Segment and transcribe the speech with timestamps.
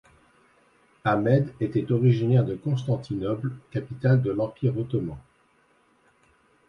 [1.05, 5.15] Ahmed était originaire de Constantinople, capitale de l'Empire ottoman.